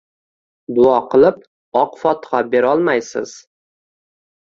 Duo 0.77 0.95
qilib 1.11 1.37
oq 1.83 2.01
fotixa 2.07 2.43
berolmaysiz 2.57 3.39